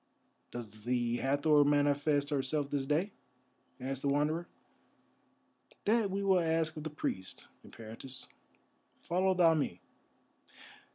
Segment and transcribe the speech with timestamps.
[0.49, 3.11] "Does the Hathor manifest herself this day?"
[3.79, 4.47] asked the Wanderer.
[5.85, 8.27] "That we will ask of the priests, Eperitus.
[8.99, 9.79] Follow thou me."